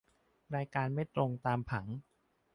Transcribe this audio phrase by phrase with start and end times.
[0.55, 1.85] รายการไม่ตรงตามผัง